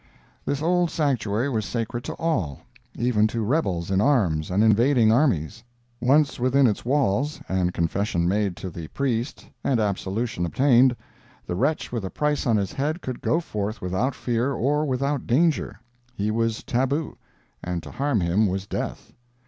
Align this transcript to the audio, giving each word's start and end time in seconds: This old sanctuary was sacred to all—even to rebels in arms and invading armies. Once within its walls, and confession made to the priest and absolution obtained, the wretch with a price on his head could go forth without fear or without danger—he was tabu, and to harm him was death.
This 0.45 0.63
old 0.63 0.89
sanctuary 0.89 1.47
was 1.47 1.63
sacred 1.63 2.03
to 2.05 2.13
all—even 2.15 3.27
to 3.27 3.43
rebels 3.43 3.91
in 3.91 4.01
arms 4.01 4.49
and 4.49 4.63
invading 4.63 5.11
armies. 5.11 5.63
Once 5.99 6.39
within 6.39 6.65
its 6.65 6.83
walls, 6.83 7.39
and 7.47 7.71
confession 7.71 8.27
made 8.27 8.55
to 8.57 8.71
the 8.71 8.87
priest 8.87 9.45
and 9.63 9.79
absolution 9.79 10.43
obtained, 10.43 10.95
the 11.45 11.55
wretch 11.55 11.91
with 11.91 12.03
a 12.03 12.09
price 12.09 12.47
on 12.47 12.57
his 12.57 12.73
head 12.73 13.03
could 13.03 13.21
go 13.21 13.39
forth 13.39 13.79
without 13.79 14.15
fear 14.15 14.53
or 14.53 14.85
without 14.85 15.27
danger—he 15.27 16.31
was 16.31 16.63
tabu, 16.63 17.15
and 17.63 17.83
to 17.83 17.91
harm 17.91 18.21
him 18.21 18.47
was 18.47 18.65
death. 18.65 19.13